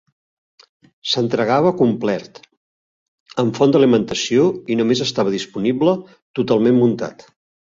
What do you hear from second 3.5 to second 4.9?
font d'alimentació i